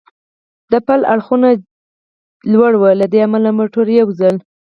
[0.71, 1.49] د پله اړخونه
[2.59, 4.35] جګ و، له دې امله موټر یو ځل.